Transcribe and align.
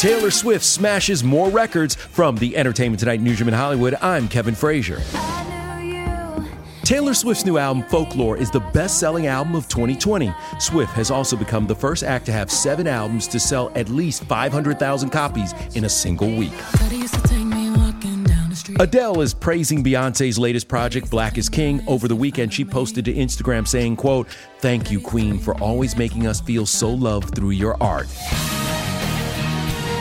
Taylor 0.00 0.30
Swift 0.30 0.64
smashes 0.64 1.22
more 1.22 1.50
records 1.50 1.94
from 1.94 2.34
the 2.36 2.56
Entertainment 2.56 3.00
Tonight 3.00 3.20
newsroom 3.20 3.48
in 3.48 3.54
Hollywood. 3.54 3.94
I'm 4.00 4.28
Kevin 4.28 4.54
Frazier. 4.54 4.98
Taylor 6.84 7.12
Swift's 7.12 7.44
new 7.44 7.58
album, 7.58 7.82
Folklore, 7.82 8.38
is 8.38 8.50
the 8.50 8.60
best 8.60 8.98
selling 8.98 9.26
album 9.26 9.54
of 9.54 9.68
2020. 9.68 10.32
Swift 10.58 10.90
has 10.94 11.10
also 11.10 11.36
become 11.36 11.66
the 11.66 11.74
first 11.74 12.02
act 12.02 12.24
to 12.24 12.32
have 12.32 12.50
seven 12.50 12.86
albums 12.86 13.28
to 13.28 13.38
sell 13.38 13.70
at 13.74 13.90
least 13.90 14.24
500,000 14.24 15.10
copies 15.10 15.52
in 15.74 15.84
a 15.84 15.88
single 15.90 16.34
week. 16.34 16.54
Adele 18.78 19.20
is 19.20 19.34
praising 19.34 19.84
Beyonce's 19.84 20.38
latest 20.38 20.66
project, 20.66 21.10
Black 21.10 21.36
is 21.36 21.50
King. 21.50 21.82
Over 21.86 22.08
the 22.08 22.16
weekend, 22.16 22.54
she 22.54 22.64
posted 22.64 23.04
to 23.04 23.12
Instagram 23.12 23.68
saying, 23.68 23.96
quote, 23.96 24.28
Thank 24.60 24.90
you, 24.90 24.98
Queen, 24.98 25.38
for 25.38 25.54
always 25.60 25.94
making 25.94 26.26
us 26.26 26.40
feel 26.40 26.64
so 26.64 26.88
loved 26.88 27.34
through 27.34 27.50
your 27.50 27.76
art. 27.82 28.08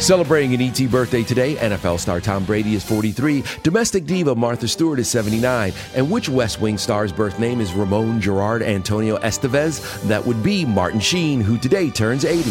Celebrating 0.00 0.54
an 0.54 0.62
ET 0.62 0.90
birthday 0.90 1.22
today, 1.22 1.56
NFL 1.56 2.00
star 2.00 2.22
Tom 2.22 2.42
Brady 2.46 2.74
is 2.74 2.82
43, 2.82 3.44
domestic 3.62 4.06
diva 4.06 4.34
Martha 4.34 4.66
Stewart 4.66 4.98
is 4.98 5.10
79, 5.10 5.74
and 5.94 6.10
which 6.10 6.26
West 6.26 6.58
Wing 6.58 6.78
star's 6.78 7.12
birth 7.12 7.38
name 7.38 7.60
is 7.60 7.74
Ramon 7.74 8.18
Gerard 8.18 8.62
Antonio 8.62 9.18
Estevez? 9.18 10.02
That 10.08 10.24
would 10.24 10.42
be 10.42 10.64
Martin 10.64 11.00
Sheen, 11.00 11.42
who 11.42 11.58
today 11.58 11.90
turns 11.90 12.24
80. 12.24 12.50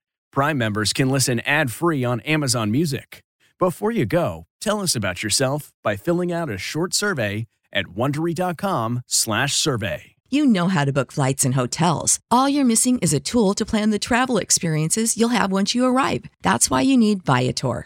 Prime 0.31 0.57
members 0.57 0.93
can 0.93 1.09
listen 1.09 1.41
ad-free 1.41 2.05
on 2.05 2.21
Amazon 2.21 2.71
Music. 2.71 3.21
Before 3.59 3.91
you 3.91 4.05
go, 4.05 4.45
tell 4.61 4.79
us 4.79 4.95
about 4.95 5.23
yourself 5.23 5.73
by 5.83 5.97
filling 5.97 6.31
out 6.31 6.49
a 6.49 6.57
short 6.57 6.93
survey 6.93 7.47
at 7.73 7.87
wondery.com/survey. 7.87 10.11
You 10.33 10.45
know 10.45 10.69
how 10.69 10.85
to 10.85 10.93
book 10.93 11.11
flights 11.11 11.43
and 11.43 11.55
hotels. 11.55 12.19
All 12.29 12.47
you're 12.47 12.63
missing 12.63 12.99
is 12.99 13.13
a 13.13 13.19
tool 13.19 13.53
to 13.55 13.65
plan 13.65 13.89
the 13.89 13.99
travel 13.99 14.37
experiences 14.37 15.17
you'll 15.17 15.29
have 15.29 15.51
once 15.51 15.75
you 15.75 15.85
arrive. 15.85 16.23
That's 16.41 16.69
why 16.69 16.81
you 16.81 16.95
need 16.95 17.25
Viator. 17.25 17.85